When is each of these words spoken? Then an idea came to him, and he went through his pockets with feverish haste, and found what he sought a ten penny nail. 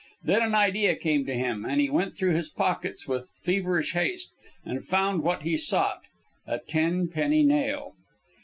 Then 0.23 0.41
an 0.41 0.55
idea 0.55 0.95
came 0.95 1.27
to 1.27 1.35
him, 1.35 1.63
and 1.63 1.79
he 1.79 1.87
went 1.87 2.17
through 2.17 2.33
his 2.33 2.49
pockets 2.49 3.07
with 3.07 3.29
feverish 3.43 3.93
haste, 3.93 4.33
and 4.65 4.83
found 4.83 5.21
what 5.21 5.43
he 5.43 5.55
sought 5.55 6.01
a 6.47 6.57
ten 6.57 7.07
penny 7.07 7.43
nail. 7.43 7.93